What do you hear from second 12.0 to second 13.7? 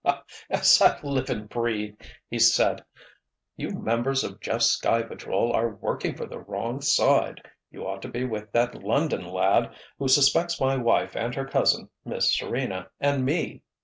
Miss Serena, and me!